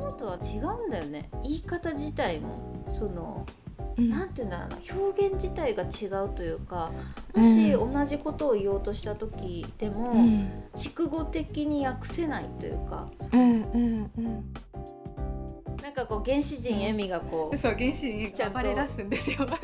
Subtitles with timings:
[0.00, 1.30] もとは違うんだよね。
[1.42, 2.84] 言い方自体も。
[2.92, 3.46] その
[3.96, 4.10] うん。
[4.10, 4.78] なんて言うんだろうな。
[5.04, 6.90] 表現自体が違うというか
[7.34, 10.50] もし同じことを言おうとした時でも、うん。
[10.74, 13.44] 筑語的に訳せないというか、うんう
[13.78, 14.52] んうん。
[15.82, 19.38] なんかこう原始人エミがこう、そう原始にちゃんと暴れ出すんですよ。
[19.46, 19.54] な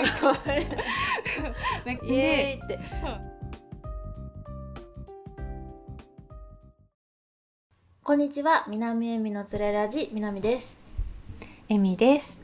[1.92, 2.78] んかイエーイって。
[2.86, 3.35] そう
[8.06, 10.78] こんにちは南エミのつれラジ南です。
[11.68, 12.38] エミです。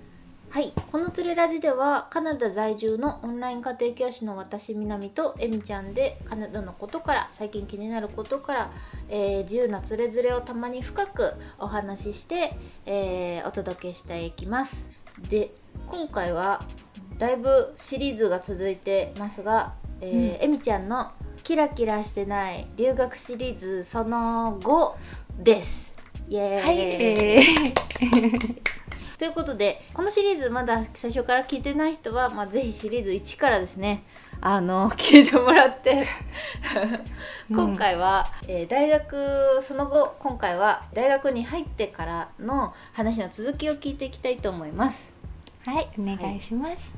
[0.51, 8.73] はいこのつれラジではカナダ在住のオンライン家庭教師の私南とエミちゃんでカナダのことから最近気になることから、
[9.09, 14.91] えー自由なつれづれをたまに深くお話しして、えーお届けしていきます。
[15.31, 15.53] で
[15.87, 16.61] 今回は
[17.21, 24.97] だいぶシリーズが続いてますが、えーエミちゃんのキラキラしてない留学シリーズその後
[25.43, 25.93] です。
[26.29, 27.41] イエーイ、はい、え
[29.19, 34.05] ということでこのシリーズまだ最初から聞いてない人は、まあ、ぜひシリーズ1からですね
[34.41, 36.07] あの 聞いてもらって。
[37.49, 45.13] 今回は、えー大学その後今回は大学に入ってからの話の続きを聞いていきたいと思います。
[45.67, 46.95] ーはいお願いします、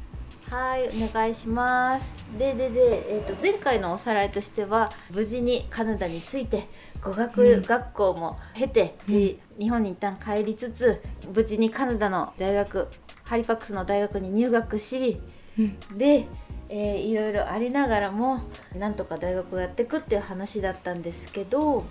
[0.48, 2.12] はいお願いします。
[2.38, 6.68] ででで、えー、と前回のおさらいとしては無事にカナダに着いて
[7.05, 7.62] 語学うん。
[7.62, 11.00] 学校も経て、じ日本に一旦帰りつつ
[11.34, 12.88] 無事にカナダの大学
[13.24, 15.20] ハリファックスの大学に入学し
[15.58, 15.78] うん。
[15.96, 16.27] で、
[16.69, 18.41] えーいろいろありながらも
[18.77, 21.84] なんとか大学をやっていくっていう話だったんですけど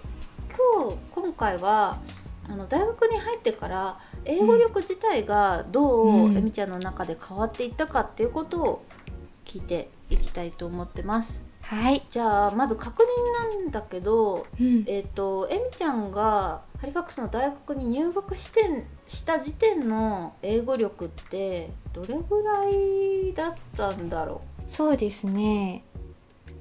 [0.82, 2.02] 今日今回は
[2.50, 6.38] あの大学に入ってから英語力自体がどう、うん。
[6.38, 8.86] えみちゃんの中で変わっていったかっていうことを
[9.46, 11.53] 聞いていきたいと思ってます。
[11.74, 14.84] はい、じゃあまず確認なんだけど、うん。
[14.88, 25.84] えっ、とえみちゃんがハリファックスの大学に入学してした時点の英語力ってどれぐらいだったんだろそうですね。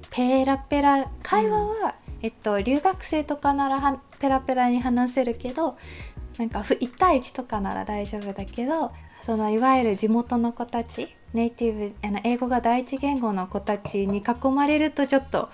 [0.09, 1.09] ペラペラ。
[1.23, 5.77] 会話は、えっと留学生とかならはペラペラに話せるけど
[6.37, 15.49] なんかふ1対1とかなら大丈夫だけどそのいわゆる地元の子たちネイティブあの英語が第一言語の子たちに囲まれるとちょっと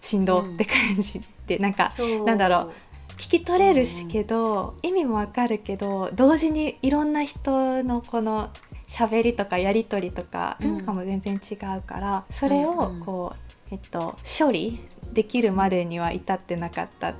[0.00, 2.24] しんどって感じで、なんうかそう。
[2.24, 2.72] なんだろう
[3.16, 8.50] 聞き取れるしけど、意味もわかるけど同時にいろんな人のこの
[8.86, 10.76] 喋りとかやり取りとかうん。
[10.78, 13.04] 文化も全然違うから、それをうんうん。
[13.04, 14.80] こう、えっと、処理
[15.12, 17.16] できるまでには至ってなかった、そ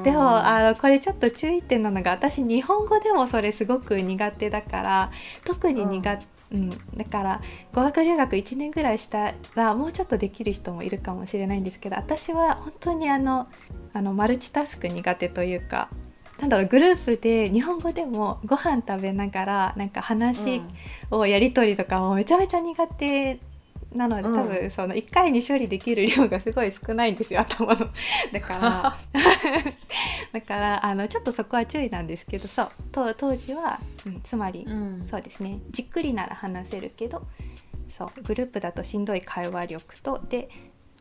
[0.00, 0.02] う。
[0.02, 5.10] でもあのこれちょっと注意点なのが私日本語でもそれすごく苦手だから
[5.44, 7.40] 特に苦手、うんだから
[7.72, 13.48] 語学留学1年ぐらいしたらもうちょっとできる人もいるかもしれないんですけど私は本当にあの
[13.92, 15.88] あのマルチタスク苦手というか
[16.40, 20.62] なんだろうグループで日本語でもご飯食べながらなんか話
[21.10, 23.38] をやり取りとかもめちゃめちゃ苦手
[23.94, 24.34] なので、うん。
[24.34, 27.88] 多分その1回に処理できる量がすごい少ないんですよ頭の。
[28.32, 28.96] だから
[30.32, 35.02] だからあのちょっとそこは注意なんですけどそう当当時は、うん、つまり、うん。
[35.04, 35.60] そうですね。
[35.70, 37.22] じっくりなら話せるけど
[37.88, 40.48] そうグループだとしんどい会話力とで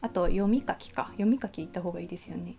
[0.01, 1.07] あと読み書きか。
[1.11, 2.55] 読み書き行った方がいいですよね。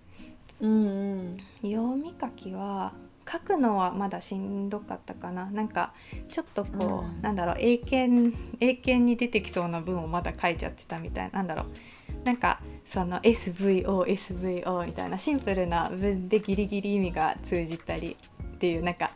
[0.61, 1.37] うんうん。
[1.63, 2.93] 読み書きは
[3.31, 5.47] 書くのはまだしんどかったかな。
[5.47, 5.95] なんか
[6.29, 7.23] ちょっとこう、うん。
[7.23, 11.39] なんだろう英検英検に出てきそうな文をまだ書いちゃってたみたいな。
[11.39, 12.25] なんだろう。
[12.25, 19.13] なんかその SVOSVO みたいなシンプルな文でギリギリ意味が通じたりっていうなんか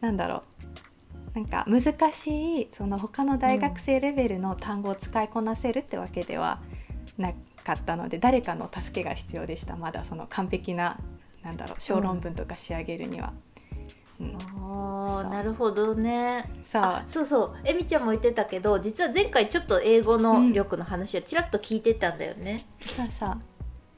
[0.00, 0.42] なんだろ
[1.34, 1.38] う。
[1.38, 6.60] なんか難しいその他の大学生レベルの単語を使いこなせるってわけでは
[7.16, 7.32] な
[7.64, 9.76] かったので誰かの助けが必要でした。
[9.76, 10.98] まだその完璧な
[11.42, 13.32] なんだろう小論文とか仕上げるには。
[13.46, 13.51] うん
[14.18, 14.28] そう
[14.58, 16.50] あーなるほどね。
[16.62, 16.82] そう。
[16.82, 17.56] あそうそう。
[17.64, 23.40] えみちゃんも言ってたけど実は前回ちょっと英語の力の話はちらっと聞いてたんだよね、そうそう。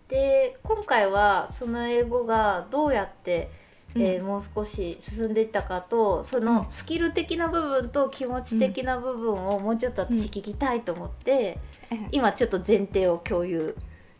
[0.09, 3.51] で今回はその英語がどうやって、
[3.97, 11.59] えーうんもう少し進んでいったかとそのスキル的な部分と気持ち的な部分をもうちょっと私聞きたいと思って、
[11.93, 12.09] うん。
[12.11, 13.77] 今ちょっと前提を共有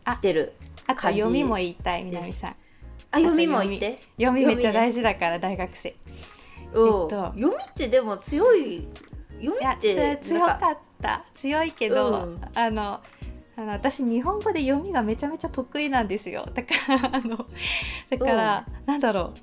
[0.07, 0.53] してる
[0.87, 1.19] あと感じ。
[1.19, 2.55] 読みも言いたい南さん
[3.11, 3.99] あ読みも言って。
[4.17, 5.89] 読みめっちゃ大事、事だから大学生。
[5.89, 5.93] う。
[5.93, 7.09] んえっと。
[7.35, 8.87] 読みってでも強い
[9.41, 11.23] 読みってつ強かった。
[11.35, 12.41] 強いけど、うん。
[12.53, 13.01] あの
[13.57, 16.47] あの私日本語で読みがめちゃめちゃ得意なんですよ。
[16.53, 17.45] だからあの
[18.09, 19.39] だから、なんだろう。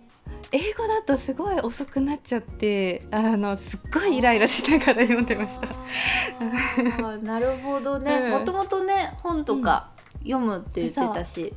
[0.54, 7.16] 英語だとすごい遅くなっちゃってあのすっごいイライラしながら読んでました。
[7.22, 8.12] なるほどね。
[8.12, 8.30] うん。
[8.32, 11.54] もともとね本とか読むって言ってたし、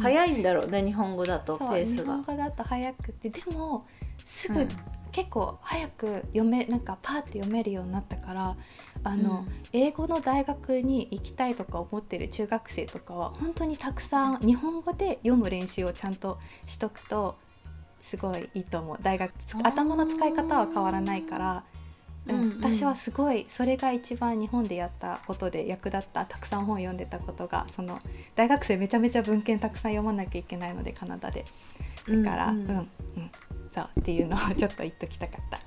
[0.00, 2.14] 早いんだろうね日本ごだとペースが。
[2.14, 3.86] 本語だと早くてでも
[4.24, 4.68] すぐうん。
[5.12, 8.56] 結構早く読めなんかパーって読めるようになったから
[9.04, 9.52] あの、うん。
[9.72, 17.36] 英語の大学に行きたいとか思ってる中学生とかは本当にたくさん日本語で読む練習をちゃんとしとくと
[18.00, 18.98] すごいいいと思う。
[19.02, 21.64] 大学頭の使い方は変わらないから、
[22.28, 22.42] うんうん。
[22.42, 27.98] うん私はすごいそれが一番日本でやったことで役立ったたくさん本読んでたことがその
[28.36, 31.44] 大学生めちゃめちゃ文献たくさん読まなきゃいけないのでカナダで。
[32.08, 32.90] だからうんん、うん
[33.70, 35.58] そうっていうのをちょっと言っときたかった。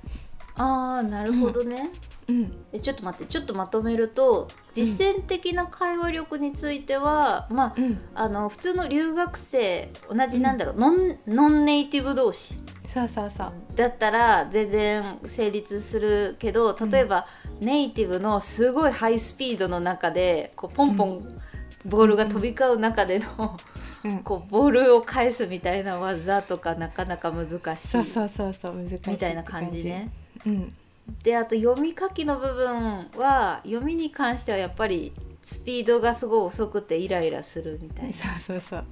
[0.58, 1.90] ああなるほどね、
[2.28, 2.52] うん。
[2.72, 12.54] えちょっと待ってちょっとまとめると実践的な会話力については、まあうん、あの普通の留学生同じなんだろう、ノンノンネイティブ同士
[12.96, 13.52] そうそうそう。
[13.76, 17.26] だったら全然成立するけど例えば、
[17.60, 21.40] ネイティブのすごいハイスピードの中でこうポンポン
[21.84, 23.56] ボールが飛び交う中での、
[24.04, 27.88] うん、こうボールを返すみたいな技とかなかなか難しい。
[27.88, 30.10] そうそうそうそう難しいみたいな感じね。
[30.46, 30.74] うん。
[31.22, 35.12] であと読み書きの部分は読みに関してはやっぱり
[35.42, 38.12] スピードがすごい遅くてイライラするみたいな。
[38.12, 38.84] そうそうそう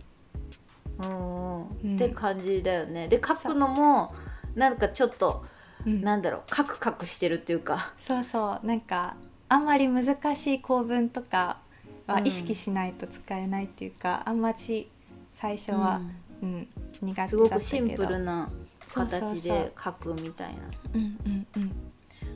[1.01, 1.69] うんうん。
[1.85, 3.09] うんって感じだよね。
[3.09, 4.15] で書くのも
[4.55, 5.45] なんかちょっと
[5.87, 6.01] うん。
[6.03, 6.43] なんだろう。
[6.49, 7.93] カクカクしてるっていうか。
[7.99, 8.67] そうそう。
[8.67, 9.17] なんか
[9.49, 11.59] あんまり難しい構文とか
[12.07, 14.91] はうん意識しないと使えないっていうか、あんまり
[15.33, 16.01] 最初は、
[16.43, 16.69] うん。
[17.03, 17.43] 苦手だすど。
[17.45, 18.49] ごくシンプルな
[18.93, 20.61] 形で書くみたいな
[20.95, 21.73] うんうんうん。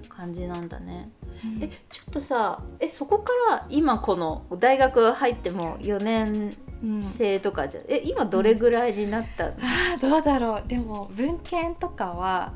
[0.08, 1.08] 感じなんだね。
[1.44, 1.62] うん。
[1.62, 7.02] えちょっとさえそこから今この大学入っても4年うん。
[7.02, 9.46] 生とかじゃ、え今どれぐらいになった？
[9.46, 10.68] の、あーどうだろう。
[10.68, 12.52] でも文献とかは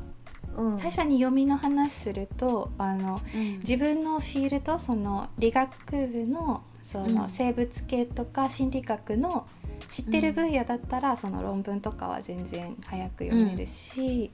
[0.57, 0.77] うん。
[0.79, 3.59] 最初に読みの話するとあのうん。
[3.59, 7.29] 自分のフィールドその理学部のそのうん。
[7.29, 9.47] 生物系とか心理学の
[9.87, 14.31] 知ってる分野だったら、その論文とかは全然早く読めるし、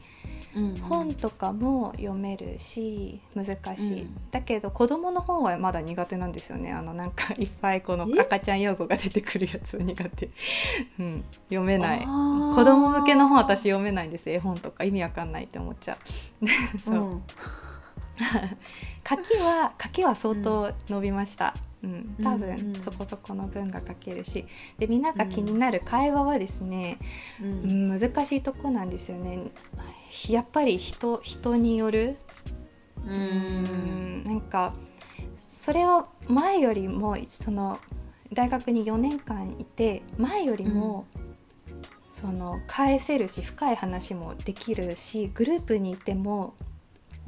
[0.55, 0.75] うん。
[0.77, 3.45] 本とかも読めるし難
[3.77, 4.17] しい、うん。
[4.31, 6.71] だけど子供の本はまだ苦手なんですよね。
[6.71, 8.19] あのなんかいっぱいこのえ？
[8.21, 10.29] 赤ちゃん用語が出てくるやつ苦手、
[10.99, 11.99] うん、読めない。
[11.99, 12.05] 子
[12.65, 15.97] 供向けの本私読めないんです絵本とか意味わかんないって思っちゃ
[16.41, 16.47] う。
[16.79, 17.23] そう、うん。
[19.07, 21.53] 書きは書きは相当伸びました、
[21.83, 22.15] うん。
[22.23, 24.45] 多分そこそこの文が書けるし。
[24.77, 26.97] でみんなが気になる会話はですね、
[27.41, 27.95] ううん。
[27.95, 29.39] ん難しいとこなんですよね。
[30.29, 32.17] やっぱり人人による。
[33.05, 33.63] ううん。
[34.21, 34.73] んなんか
[35.47, 37.79] それは前よりもその
[38.33, 41.05] 大学に4年間いて前よりも、
[42.09, 46.53] その返せるし深い話もできるしグループにいても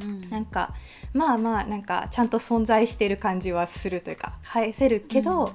[0.01, 0.29] うん。
[0.29, 0.73] なんか
[1.13, 5.53] まあまあなんかちゃんと存在している感じはするというか返せるけど、うん。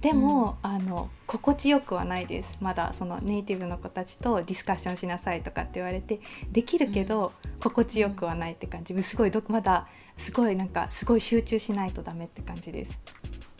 [0.00, 2.56] でも、あの心地よくはないです。
[2.60, 6.20] まだそのネイティブの子たちとディスカッションしなさいとかって言われて
[6.52, 9.00] できるけど、心地よくはないって感じ。
[9.02, 12.98] すごいどまだすごいなんかすごい集中しないとダメって感じです。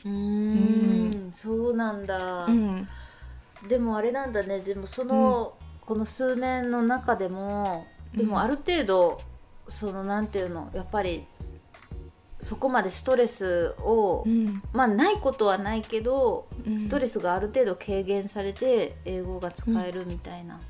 [0.05, 1.32] うーん。
[1.32, 2.88] そうなんだ、うん。
[3.69, 4.61] でもあれなんだね。
[4.61, 8.29] でもその、この数年の中でもでうん。
[8.29, 9.19] もある程度、
[9.69, 11.26] そのなんていうのやっぱり
[12.41, 14.62] そこまでストレスを、うん。
[14.73, 16.81] まあないことはないけど、うん。
[16.81, 20.61] ストレスがある程度軽減されて英語が使えるみたいな、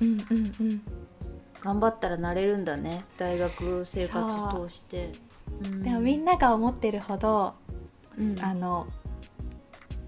[0.00, 0.82] うんうんうん。
[1.60, 3.04] 頑張ったらなれるんだね。
[3.18, 5.12] 大学生活通して。
[5.64, 5.82] うん。
[5.82, 7.54] でもみんなが思ってるほど、
[8.16, 8.42] うん。
[8.42, 8.86] あの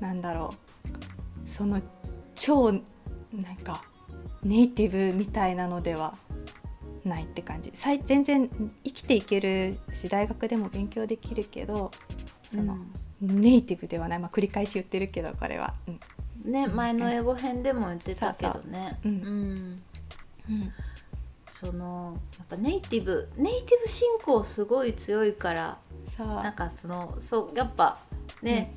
[0.01, 1.49] なんだろう。
[1.49, 1.83] その
[2.35, 3.85] 超なんか
[4.43, 6.17] ネイティブみたいなのでは
[7.05, 7.73] ないって感じ。
[8.05, 8.49] 全然
[8.85, 11.91] 生きていけるし大学でも勉強できるけど
[12.43, 12.79] その、
[13.21, 16.01] ネイティブではない、まあ、繰り返し言ってるけどこれは、うん。
[16.47, 16.53] うん。
[16.53, 18.99] ね前の英語編でも言ってたけどね。
[19.03, 19.15] そうん。
[19.17, 20.73] うん。
[21.51, 25.79] そのやっぱネイティブネイティブ信仰すごい強いから
[26.19, 27.99] なんかそのそうやっぱ
[28.43, 28.75] ね、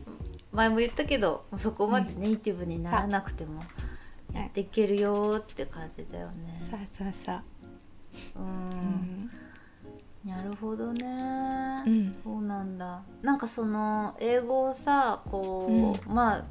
[0.51, 3.63] 前も言ったけどそこまでネイティブにならなくてもう。
[3.63, 3.93] ん
[4.33, 6.61] やっていけるよって感じだよね。
[6.69, 7.41] そうそうそう、
[8.35, 8.45] ううん。
[8.45, 9.29] ん、
[10.25, 12.15] なるほどね、うん。
[12.23, 13.01] そうなんだ。
[13.21, 16.43] なんかその英語をさこう、まあ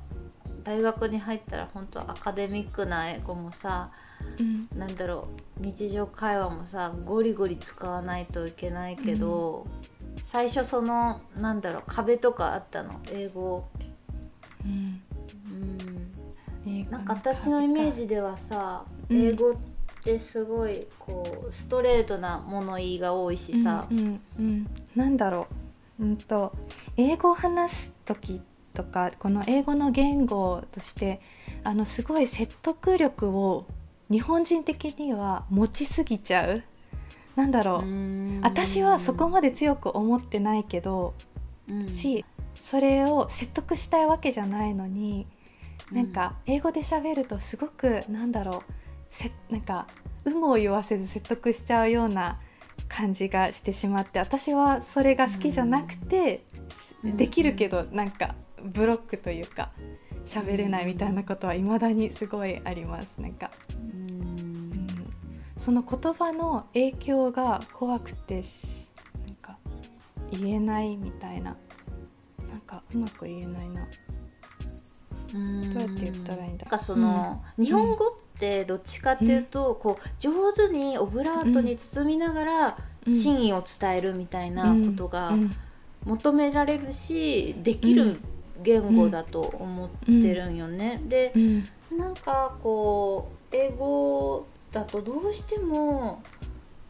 [0.65, 3.91] 大学に入ったら本当アカデミックな英語もさ
[4.39, 4.69] うん。
[4.79, 5.29] なんだろ
[5.59, 9.67] う日常会話もさゴリゴリ使わないといけないけど、
[10.25, 13.01] 最初そのなんだろう壁とかあったの？
[13.11, 13.69] 英語、
[14.65, 15.03] うん。
[16.65, 19.17] うん、なんか私のイメージではさ、うん。
[19.17, 19.72] 英語って
[20.19, 24.67] すごいこうストレートな物言いが多いしさ、うんうんうん、
[24.97, 25.47] なんだろ
[26.01, 26.53] う、うんと
[26.97, 28.41] 英語を話す時
[28.75, 31.21] とかこの英語の言語として
[31.65, 33.67] あのすごい説得力を
[34.11, 36.63] 日本人的には持ちすぎちゃう。
[37.35, 38.43] なんだろう。
[38.43, 41.15] 私はそこまで強く思ってないけど、
[41.91, 45.27] しそれを説得したいわけじゃないのに
[45.91, 48.82] なんか英語で喋るとすごくなんだろう
[49.13, 49.87] せなんか
[50.25, 52.39] 有無を言わせず説得しちゃうような
[52.89, 56.45] 感じがしてしまって私はそれが好きじゃなくて、
[57.05, 59.71] できるけどなんかブロックというか
[60.25, 63.21] 喋れないみたいなことはいまだにすごいあります。
[63.21, 64.87] なんか、うん、
[65.57, 68.43] その言葉の影響が怖くて
[69.27, 69.59] なんか
[70.31, 71.57] 言えないみたいな。
[72.51, 73.87] なんかうまく言えないな。
[75.33, 78.11] どうやって言ったらいいんだなんかその、うん、日本語っ
[78.43, 85.33] てどっちかっていうと、うん、こう上手にオブラートに包みながら真意を伝えるみたいなことが
[86.05, 88.19] 求められるしできる
[88.61, 91.01] 言語だと思ってるんよね。
[91.09, 91.33] で、
[91.97, 96.21] なんかこう英語だとどうしても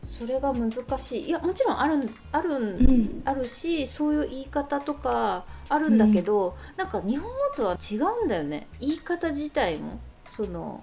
[0.03, 1.25] それが難しい。
[1.25, 8.67] いやもちろんあるある、うん、あるしそういう言い方とかあるんだけど、うん、なんか日本語とは違うんだよね。
[8.81, 9.99] 言い方自体も。
[10.31, 10.83] その、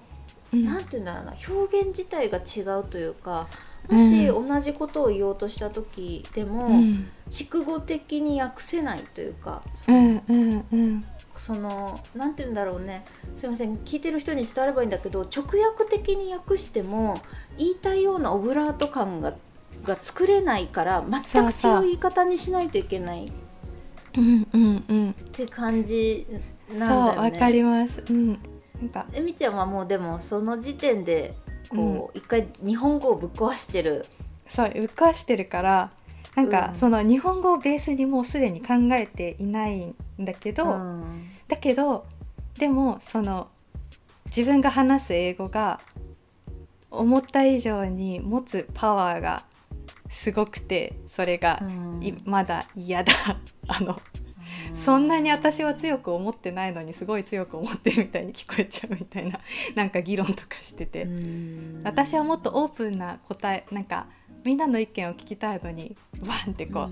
[0.54, 3.48] うん、なんて言うんだろうな表現自体が違うというか
[3.88, 11.06] もし同じことを言おうとした時でも、うん、筑語的に訳せないというかその,、うんうん。
[11.38, 13.06] そのなんて言うんだろうね。
[13.38, 17.16] すいません聞いてる人に伝わればいいんだけど直訳的に訳しても
[17.58, 19.34] 言いたいようなオブラート感が
[19.84, 23.32] が作れないから全く違う言い方にしないといけない。
[24.18, 25.12] うんうんうん。
[25.12, 26.28] って感じ
[26.74, 27.14] なんだよね。
[27.14, 28.04] そうわかります。
[28.10, 28.40] うん。
[28.82, 29.06] なんか。
[29.14, 31.34] えみちゃんはもうでもその時点で
[31.70, 34.06] こう、一回日本語をぶっ壊してる。
[34.48, 35.92] そうぶっ壊してるから
[36.36, 42.06] なんか、その日本語をベースにもうすでに考えていないんだけど、うん、だけど
[42.58, 43.50] でもその
[44.26, 45.80] 自分が話す英語が
[46.92, 49.44] 思った以上に持つパワーが
[50.10, 53.14] すごくてそれが、うん、まだ嫌だ。
[53.68, 54.00] あの、うん、
[54.74, 59.40] そんなに私は強く思ってないのにすごい強く思ってるみたいに聞こえちゃうみたいな
[59.76, 64.08] なんか議論とかしてて、うん、私はもっとオープンな答えなんか
[64.44, 66.90] みんなの意見を聞きたいのにバンってこう、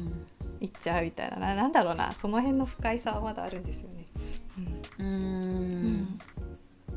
[0.60, 1.56] 言っちゃうみたいな。
[1.56, 4.06] なんだろうなその辺の不快さはまだあるんですよね。
[5.00, 6.20] うん。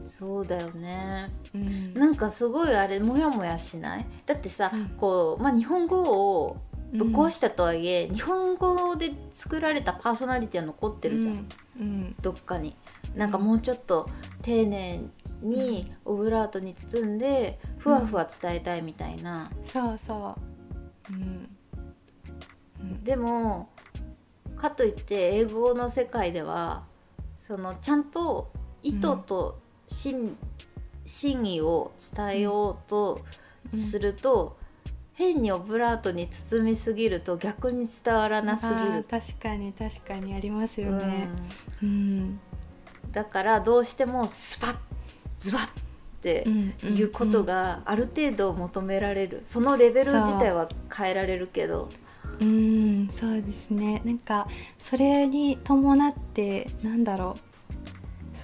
[0.07, 4.07] そうだよね、うん、なんかすごいあれモヤモヤしない？
[4.27, 6.57] だってさ、うん、こう、まあ、日本語を
[6.93, 11.47] ぶっ壊したとはいえ、うん、日本語で作られたパーソナリティは残ってるじゃん、
[11.79, 12.77] うん、どっかに。
[13.15, 14.09] なんかもうちょっと
[14.43, 15.01] 丁寧
[15.43, 19.51] にオブラートに包んでふわふわ伝えたいみたいな。
[19.65, 20.37] そうそ
[21.11, 23.05] う、うん。
[23.05, 23.71] でも
[24.57, 26.85] かといって英語の世界では
[27.39, 30.37] そのちゃんと意図と真,、
[31.05, 33.21] 真意を伝えようと
[33.69, 34.57] すると、
[35.21, 39.05] 変にオブラートに包みすぎると逆に伝わらなすぎる。
[39.05, 40.35] 確かに確かに。
[40.35, 41.29] ありますよね、
[41.83, 42.41] うん、うん、
[43.13, 44.77] だからどうしてもスパッ
[45.39, 45.69] ズバッっ
[46.23, 46.45] て
[46.87, 49.43] いうことがある程度求められる。
[49.45, 51.89] そのレベル自体は変えられるけど。
[52.41, 54.01] うんそうですね。
[54.05, 54.49] なんか
[54.79, 57.51] それに伴ってなんだろう。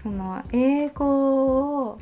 [0.02, 1.98] その英語を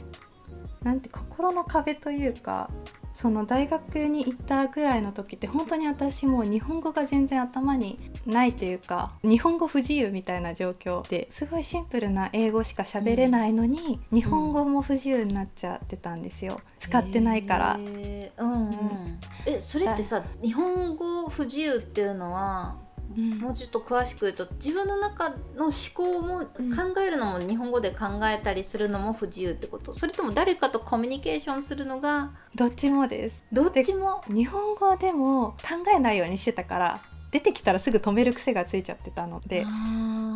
[0.82, 2.68] なんて心の壁というか
[3.14, 16.60] その大学に行ったぐらいの時って本当に私も日本語が全然頭にないというか日本語不自由みたいな状況ですごいシンプルな英語しか喋れないのに、うん、日本語も不自由になっちゃってたんですよ。
[16.80, 17.76] 使ってないから。
[17.78, 22.76] えー、うん、うん、えそれってさ日本語不自由っていうのは
[23.16, 29.92] うん、もうちょっと詳しく言うと自分の中の思考も考えるのも日本語で考えたりするのも不自由ってこと。
[29.94, 33.44] それとも誰かとコミュニケーションするのがどっちもです。
[33.52, 34.22] どっちも？
[34.28, 39.64] 日本語でも考えないようにしてたから出てきたらすぐ止める癖がついちゃってたので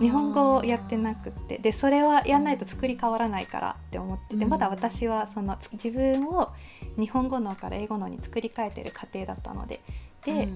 [0.00, 1.58] 日本語をやってなくって。
[1.58, 6.52] でそれはやんないと作り変わらないからって思ってて、まだ私はその自分を
[6.97, 9.80] 日本語脳から英語脳に作り変えてる過程だったので。
[10.25, 10.49] で、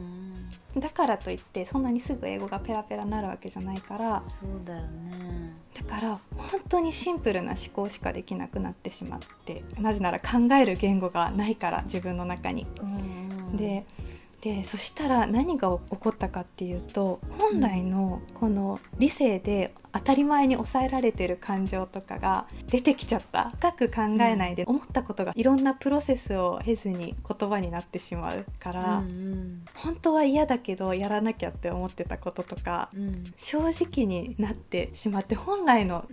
[0.76, 12.66] だからといってそんなにすぐ英語がペラペラなるわけじゃないからそうだよねだから本当にシンプルな思考しかできなくなってしまってなぜなら考える言語がないから自分の中に。
[13.54, 13.84] で
[14.42, 23.50] でそしたら何が起こったかっていうと本来のこの理性で当たり前に抑えられてる感情とかが出てきちゃった。
[23.50, 36.06] 深く考えないで、思ったことがいろんなプロセスを経ずに言葉になってしまうから、うんうん、本当は嫌だけどやらなきゃって思ってたこととか、うん、正直になってしまって本来の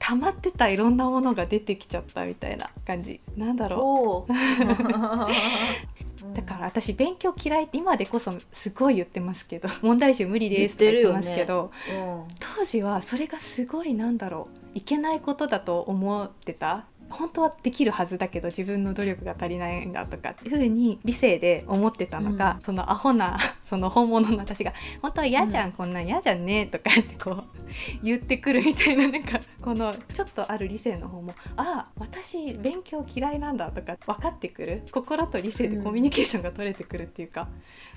[0.00, 3.20] 溜まってたいろんなものが出てきちゃったみたいな感じ。
[3.36, 4.32] なんだろう
[6.34, 9.68] だから私勉強嫌い今でこそすごい言ってますけど。
[9.82, 12.28] 問題集無理ですって言ってますけど、うん。
[12.56, 14.78] 当時はそれがすごいなんだろう。
[14.78, 22.64] いけないことだと思ってた本当はできるはずだけど自分の努力が足りないんだとかっていうふうに理性で思ってたのが、うん。
[22.64, 25.72] そのアホな その本物の私が「本当は嫌じゃん、うん。
[25.72, 27.44] こんなん嫌じゃんね」とかってこう
[28.02, 34.82] 言ってくるみたいななんかこのちょっとある理性の方も「ああ私勉強嫌いなんだ」とか分かってくる。
[34.90, 37.48] 心と理性でコミュニケーションが取れてくるっていうか、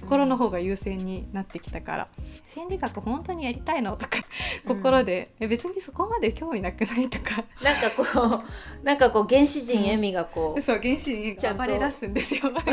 [0.01, 2.07] 心の方が優先になってきたから
[2.45, 4.19] 「心理学本当にやりたいの?」とか
[4.67, 7.43] 心で、え別にそこまで興味なくないとか。
[7.61, 8.43] なんかこ
[8.81, 12.49] うなんかこう原始人エミがこう、そう原始人ちゃん暴れ出すんですよ。
[12.51, 12.71] なんか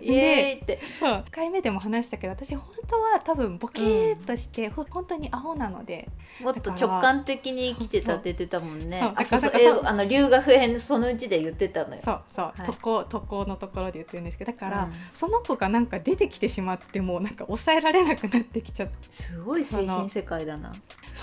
[0.00, 0.84] イエーイって。
[0.84, 1.12] そう。
[1.12, 6.08] 1回目でも話したけど私本当は多分ボケーっとして、ほ本当にアホなので。
[6.40, 8.98] もっと直感的に生きてたって言ってたもんね。
[8.98, 9.80] そうあそうそう。
[9.84, 12.00] あの留学編そのうちで言ってたのよ。
[12.04, 12.66] そうそう、はい。
[12.66, 14.92] 渡航渡航のところで言ってるんですけどだから、うん。
[15.12, 18.94] その子がなんか出てきてしまってもうなんか抑えられなくなってきちゃって。
[19.12, 20.72] すごい精神世界だな。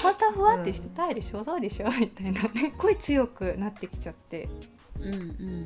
[0.01, 1.89] 本当はふわってしてたいでしょ、そうでしょ？
[1.89, 2.41] みたいな。
[2.41, 4.47] すっごい強くなってきちゃって。
[5.01, 5.63] うんうん。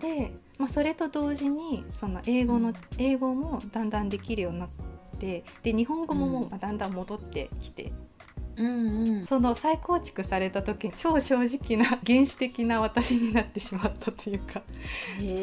[0.00, 4.68] で、まあ、それと同時にその英語の英語もだんだんできるようになっ
[5.18, 7.92] てで日本語ももうまあだんだん戻ってきて、
[8.56, 9.26] うんうん。
[9.26, 14.62] その再構築された時超正直な原始的な私になってしまったというか。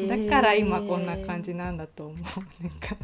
[0.08, 2.62] だから今こんな感じなんだと思う。
[2.62, 2.96] なんか。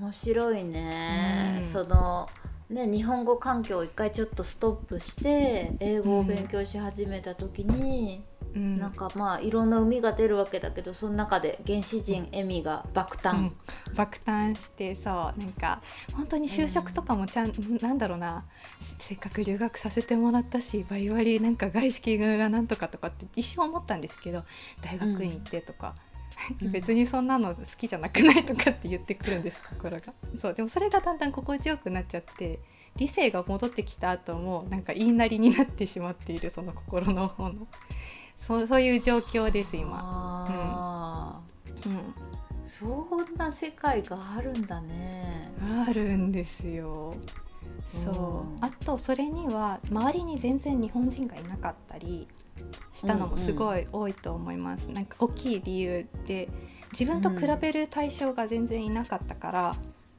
[0.00, 1.64] 面白いね、うん。
[1.64, 2.28] その
[2.70, 8.22] ね日本語環境を一回ちょっとストップして英語を勉強し始めた時に、
[8.54, 8.78] うん。
[8.78, 13.52] なんかまあいろんな海が出るわけだけどその中で原始人エミが爆う誕ん、
[13.94, 15.82] 爆誕してそうなんか
[16.14, 18.44] 本当に就職とかもちゃん、なんだろうな。
[18.80, 24.44] せせっかく留学させてもらったしバリバリなんか外資系がなんとかとかって一瞬思ったんですけど
[24.82, 26.07] 大学院行ってとか、うん
[26.62, 30.12] 別にそんなの好きじゃなくないとかって言ってくるんです 心が。
[30.36, 32.60] そうでもそれがだんだん心地よくなっちゃって
[32.96, 37.66] 理性が戻ってきた後もなんか言いなりになってしまっているその心の方の。
[38.38, 39.98] そうそういう状況です今。
[40.00, 41.90] あー。
[41.90, 42.14] うん。
[42.66, 45.50] そんな世界があるんだね。
[45.86, 47.14] あるんですよ。
[47.86, 48.56] そう。
[48.56, 48.64] うん。
[48.64, 52.28] あとそれには周りに全然日本人がいなかったり
[52.98, 54.90] したのもすごい多いと思います。
[54.90, 56.48] なんか大きい理由で
[56.92, 59.74] 自分と比べる対象が全然いなかったから、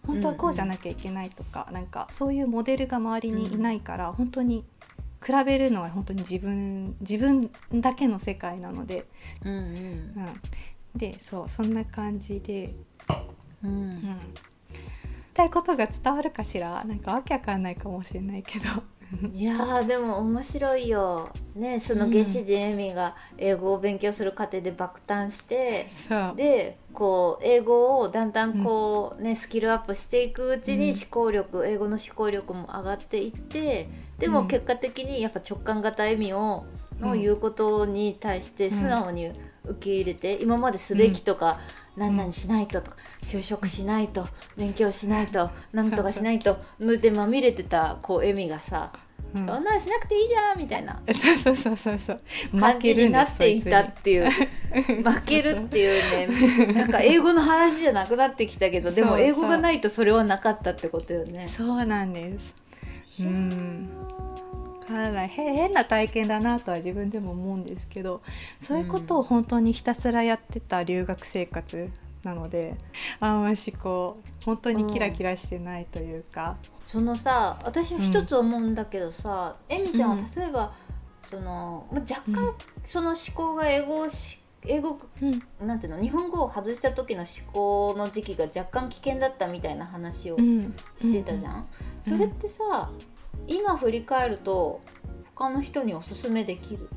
[0.07, 4.63] 本当はこうじゃなきゃいけないとか、なんかそういうモデルが周りにいないから、本当に
[5.25, 9.05] 比べるのは本当に自分自分だけの世界なので、
[9.43, 10.15] うんうん、
[10.95, 12.73] でそうそんな感じで。
[13.61, 14.17] うん、ううん。
[15.33, 16.83] たいことが伝わるかしら？
[16.85, 18.65] なんかわけわかんないかもしれないけど
[19.33, 21.29] いやーでも面白いよ。
[21.55, 26.33] ねその原始人エミが英語を勉強する過程で爆誕して、そう。
[26.35, 30.95] でこう英語をだんだんこうね、スキルアップしていくうちにうん。
[30.95, 34.47] 思考力、英語の思考力も上がっていってでもうん。
[34.47, 36.65] 結果的にやっぱ直感型エミを
[36.99, 37.21] のうん。
[37.21, 39.31] 言うことに対して素直に
[39.63, 41.59] 受け入れて、今まですべきとか、
[41.97, 48.91] 何々しないととか就職しないと勉強しないと なんとかしないとぬでまみれてたこうエミがさ
[49.33, 49.45] うん。
[49.45, 50.99] そんなんしなくていいじゃんみたいな。
[51.13, 52.59] そうそうそうそうそう。
[52.59, 54.31] 感じになっていたっていう。
[54.31, 61.47] 負けるっていうね なんか英語の話じゃなくなってきたけどでも英語がないとそれはなかったってことよね。
[61.47, 62.55] そうなんです。
[63.19, 63.89] うん
[64.89, 68.21] かなりへ変な体験だなとは自分でも思うんですけど
[68.57, 71.89] そういうことを本当にひたすらやってた留学生活
[72.23, 72.75] なので
[73.19, 80.25] あんましこう本当にキラキラしてないというか、そのさ私は一つ思うんだけどさ、えみちゃんはうん。
[80.25, 80.73] 例えば、
[81.21, 82.53] そのま若干、うん。
[82.83, 85.67] その思考が英語をし英語うん。
[85.67, 91.65] なんていうの日本語を外した時の思考の時期が若干危険だったみたいな話をうん、してたじゃん、うん。
[92.01, 92.89] それってさ
[93.49, 94.81] 今振り返ると
[95.35, 96.89] 他の人におすすめできる？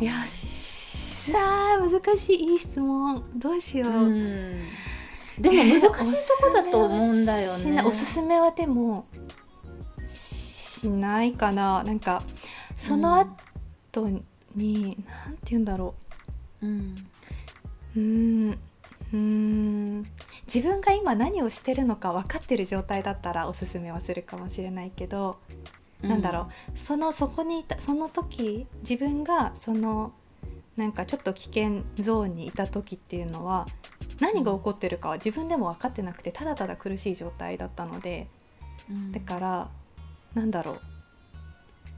[0.00, 3.24] いやしさあ難しいいい質問。
[3.36, 4.60] どうしよう、うん。
[5.38, 5.94] でも難しいと
[6.46, 7.58] こだと思うんだよね。
[7.58, 9.06] しなおすすめはでも
[10.06, 11.82] しないかな。
[11.82, 12.22] なんか
[12.76, 14.08] その後
[14.54, 15.94] に、なんて言うんだろ
[16.62, 16.66] う。
[16.66, 16.94] ん。
[17.96, 20.06] ううーんうーん
[20.46, 25.38] 自分が今何をしてるのか分かってる状態だったらおすすめはするかもしれないけど、
[26.02, 26.78] なんだろう。
[26.78, 30.12] そのそこにいたその時自分がその
[30.76, 33.66] なんかちょっと危険ゾーンにいた時っていうのは
[34.20, 38.28] 何が起こってるかは自分でも分かってなくてただただ苦しい状態だったので
[38.90, 39.12] うん。
[39.12, 39.68] だから
[40.34, 40.80] なんだろう。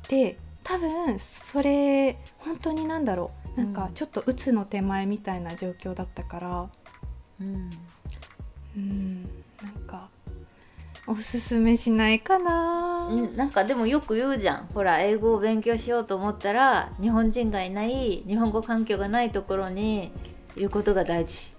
[0.08, 3.60] で多分それ本当になんだろう。
[3.60, 6.68] なんかちょっと鬱の手前みたいな状況だったから
[7.40, 7.70] うん
[8.76, 9.22] うん
[9.62, 10.08] なんか
[11.06, 14.66] おすすめしないかな、うんなんかでもよく言うじゃん。
[14.74, 20.10] ほら英語を勉強しようと思ったら日本人がいない日本語環境がないところに
[20.56, 21.54] いることが大事。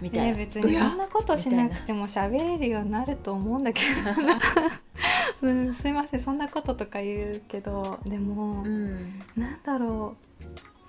[0.00, 4.38] みたいな、え別にそんなことしなくても喋れるようになると思うんだけどな、
[5.40, 9.18] うん、すいませんそんなこととか言うけどでも、うん。
[9.36, 10.14] なんだろ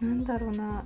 [0.02, 0.06] う。
[0.06, 0.84] なんだろうな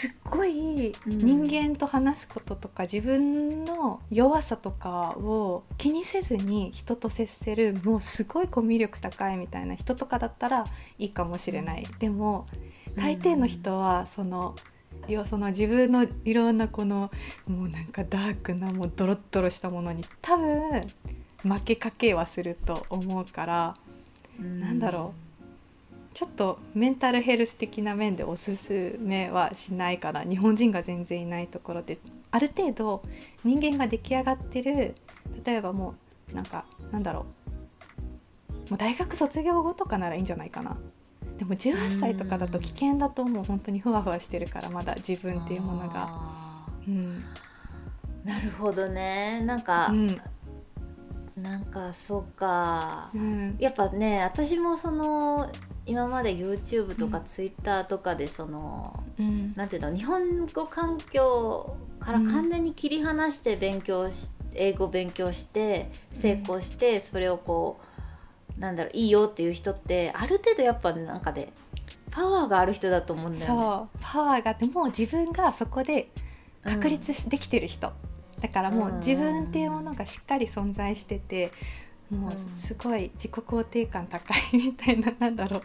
[0.00, 10.64] すっごいうん人間と話すこととか、自分の弱さとかを気にせずに人と接せるもうすごいコミュ力高いみたいな人とかだったら
[10.98, 12.46] いいかもしれない、でも
[12.96, 14.56] 大抵の人はその、
[15.06, 17.10] 要はその自分のいろんなこの
[17.46, 20.86] もうなんかダークなもうドロッドロしたものに多分
[21.42, 23.76] 負けかけはすると思うから。
[24.38, 25.12] なんだろ
[26.12, 30.22] ちょっとメンタルヘルス的な面でおすすめはしないかな。
[30.24, 31.98] 日本人が全然いないところで
[32.30, 33.02] ある程度
[33.44, 34.94] 人間が出来上がってる
[35.44, 35.94] 例えばも
[36.32, 37.26] うなんかなんだろ
[38.66, 40.76] うもう大学卒業後とかならいいんじゃないかな。
[41.38, 43.44] でも18歳とかだと危険だと思う。
[43.44, 46.10] 本当にふわふわしてるからまだ自分っていうものが。
[46.12, 47.24] あうん。
[48.24, 48.28] ー。
[48.28, 49.40] なるほどね。
[49.42, 50.20] なんか、うん
[51.42, 53.10] なんかそうか。
[53.14, 53.56] うん。
[53.58, 55.50] やっぱね私もその
[55.86, 57.24] 今まで YouTube とかうん。
[57.24, 59.52] Twitter とかでその、うん。
[59.56, 67.80] なんていうの日本語環境から完全に切り離して勉強し、英語勉強して成功して、それをこ
[68.56, 71.52] うなんだろういいよっていう人ってある程度やっぱなんかで
[72.10, 73.46] パワーがある人だと思うんだよね。
[73.46, 73.98] そう。
[74.00, 76.10] パワーがあってもう自分がそこで
[76.64, 77.92] 確立しできてる人、
[78.40, 81.52] だからもう自分っていうものがしっかり存在してて
[82.10, 85.62] もううんすごい自己肯定感高いみたいななんだろう、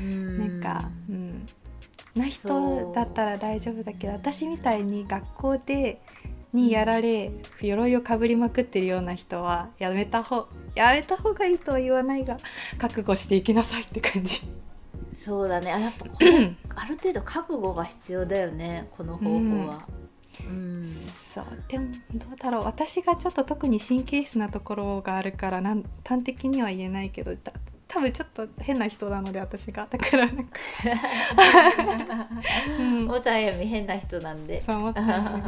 [0.00, 0.60] うん。
[0.62, 1.46] なんか、うん、
[2.14, 6.00] な人だったら大丈夫だけど私みたいに学校で
[6.52, 12.36] にやられ鎧をかぶりまくってるような人はやめた方やめた方がいいとは言わないが
[12.78, 14.42] 覚悟していきなさいって感じ。
[15.16, 15.72] そうだね。
[15.72, 19.86] あやっぱこれ ある程度覚悟が必要だよねこの方法は。
[20.46, 20.84] うん
[21.34, 21.44] そう。
[21.68, 22.64] でもどうだろう。
[22.64, 27.52] 私がちょっと特に神経質なところがあるからなん端的には言えないけどた
[27.88, 29.86] 多分ちょっと変な人なので私が。
[29.90, 30.58] だからなんか、
[32.80, 34.60] うん、太田あやみ変な人なんで。
[34.62, 35.02] そう思った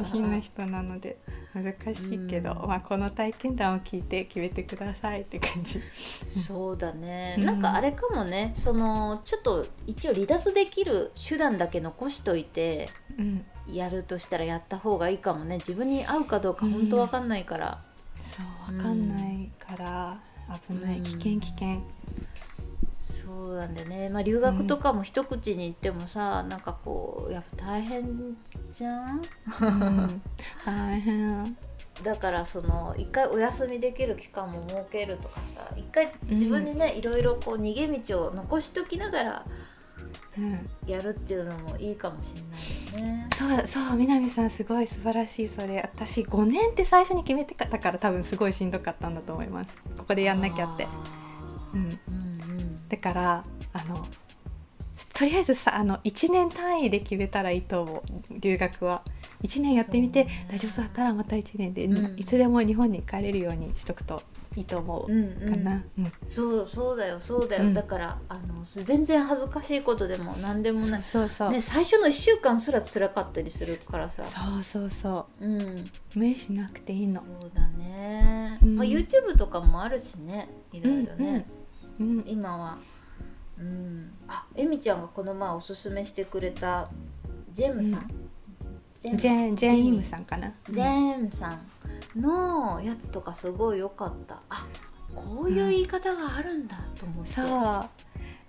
[0.04, 1.18] 変な人なので。
[1.54, 2.68] 難しいけど、うん。
[2.68, 5.80] まあ、この体験談を聞いて決めてくださいって感じ。
[6.20, 7.44] そうだね、うん。
[7.44, 8.52] なんかあれかもね。
[8.56, 12.88] そのちょっと一応離脱できる手段だけ残しといて。
[13.16, 15.56] うん、やるとしたらやった方がいいかもね。
[15.56, 17.80] 自分に合うかどうか本当わかんないから、
[18.20, 20.20] そうわかんないから。
[20.68, 21.02] 危ない、うん。
[21.02, 21.82] 危険危険。
[23.00, 28.36] そうなんだよね、まあ、留学とかも一口に言ってもさ、なんかこうやっぱ大変
[28.72, 29.22] じゃん？
[29.60, 30.22] うん、
[30.64, 31.56] 大変。
[32.02, 39.44] だからその一回お休みできる期間も設けるとかさ一回自分にね、いろいろこう逃げ道を残しときながら
[40.36, 40.68] うん。
[40.86, 42.58] やるっていうのもいいかもしれないよね。
[43.36, 45.80] そうそう南さんすごい素晴らしいそれ。
[45.80, 49.76] 私5年って最初に決めてたから多分すごいしんどかったんだと思います。
[49.96, 50.84] ここでやんなきゃって。
[50.84, 50.88] あ、
[51.74, 52.88] うん、ーうんうん。
[52.88, 54.06] だからあの
[55.14, 58.02] とりあえずさあの1年単位で決めたらいいと思う
[58.40, 59.02] 留学は
[59.44, 62.18] 1年やってみて、大丈夫だったらまた1年で、うん。
[62.18, 64.22] いつでも日本に帰れるようにしとくと
[64.56, 67.74] いいと思うかな、うんそうそうだよそうだよ、うん。
[67.74, 74.24] だからあの全然恥ずかしいことでも何でもない、そうそう、ね、最初の1週間すら辛かったりするからさ。
[74.24, 75.46] そうそうそう。
[75.46, 75.60] ん。
[75.60, 75.74] う
[76.14, 77.22] 無理しなくていいの。
[77.40, 78.76] そうだね、うん。
[78.76, 81.46] まあ、YouTube とかもあるしねいろいろね、
[82.00, 82.24] うんうん。
[82.26, 82.78] 今は。
[83.58, 84.12] うん。
[84.26, 86.88] あえみちゃんがこの前おすすめしてくれた
[87.52, 88.10] ジェームさん、
[89.04, 90.50] ジェジェンジェン・イムんさんかな？
[90.70, 91.60] ジェームさん。
[92.20, 94.40] のやつとかすごい良かった。
[94.48, 94.66] あ
[95.14, 97.46] こういう言い方があるんだと思って、そう。
[97.46, 97.88] あ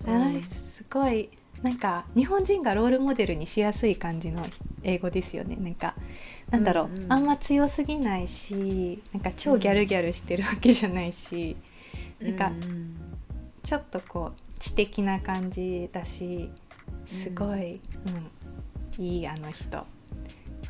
[0.08, 1.30] の人すごい
[1.62, 4.44] なんか日本人がロールモデルにしやすい感じの
[4.84, 5.58] 英語ですよね。
[5.58, 5.94] なんか
[6.52, 7.14] なんだろう、うんうん。
[7.14, 11.58] あんま強すぎないしなんか超ギャルギャルしてるわけじゃないし、
[12.22, 12.96] なんかうん。
[13.64, 16.50] ちょっとこう知的な感じだし
[17.06, 17.82] すごい、
[18.98, 19.86] うんいいあの人、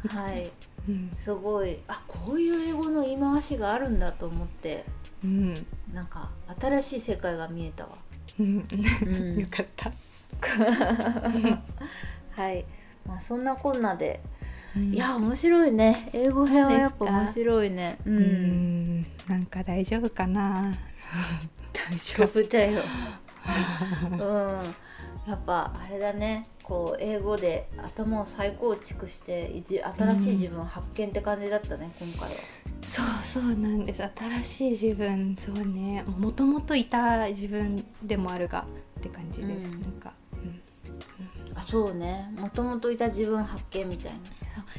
[0.08, 0.52] はい。
[0.88, 1.10] うん。
[1.18, 1.80] すごい。
[1.88, 4.86] あこういう英語の言い回しがあるんだと思って。
[5.24, 5.54] うん。
[5.94, 7.92] なんか新しい世界が見えたわ、
[8.40, 8.68] うん。
[9.06, 9.40] うん。
[9.40, 9.92] よかった、
[12.32, 12.66] はい。
[13.06, 14.20] まあそんなこんなで、
[14.76, 14.94] うん。
[14.94, 16.10] いや面白いね。
[16.14, 17.98] 英語編はやっぱ面白いね。
[18.06, 19.06] う、うんん。
[19.28, 20.74] なんか大丈夫かな？
[21.74, 22.84] 大丈夫だよ。
[24.12, 24.76] うん
[25.28, 26.48] やっぱあれだね。
[26.62, 32.36] こう英語で頭を再構築して新しい自分を発見って感じだったね、今回は。
[32.86, 34.04] そうそうなんです。
[34.44, 35.36] 新しい自分。
[35.36, 36.04] そうね。
[36.18, 38.66] もともといた自分でもあるが
[39.00, 39.82] って感じです、うん。
[39.82, 40.62] なんか、うん。
[41.56, 42.32] あそうね。
[42.40, 44.20] もともといた自分発見みたいな。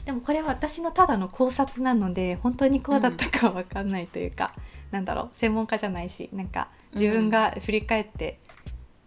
[0.05, 4.55] でもこれは私のただの考察なので本当にこうだったかわかんないというか、
[4.91, 5.31] なんだろう。
[5.35, 8.39] 専門家じゃないしなんか自分が振り返って、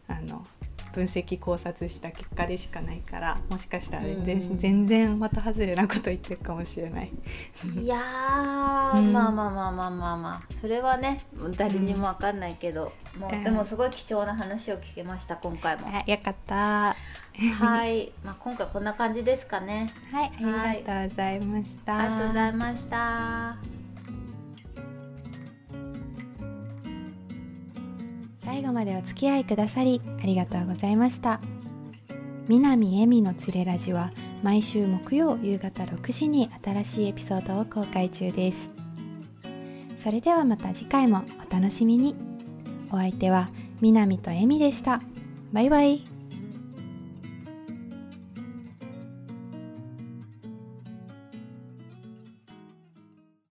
[0.07, 0.45] あの
[0.93, 7.11] 分析考察した結果でしかないからもしかしたら全然,、うん全然また外れなこと言ってるかもしれない。
[7.75, 11.19] いやー、うんまあまあまあまあまあまあそれはね
[11.55, 15.87] 誰にもわかんないけど、もううんでもすごい貴重な話を聞けました今回も。
[15.87, 16.55] あよかった。
[16.55, 16.95] は
[17.59, 19.87] はい、 まあ、今回こんな感じですかね。
[20.25, 21.97] い、ありがとうございました。
[21.97, 23.78] ありがとうございました。
[28.59, 31.39] 最後までお付き合いくださりありがとうございました。
[32.49, 34.11] 南恵美のつれラジは
[34.43, 38.69] 毎週木曜夕方6時に新しいエピソードを公開中です。
[39.95, 42.15] それではまた次回もお楽しみに。
[42.91, 43.47] お相手は
[43.79, 45.01] 南と恵美でした。
[45.53, 46.18] バイバイ。